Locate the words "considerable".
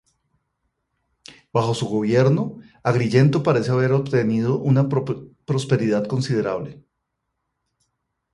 6.07-6.83